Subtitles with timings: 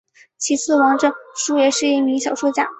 [0.39, 2.67] 其子王震绪也是一名小说家。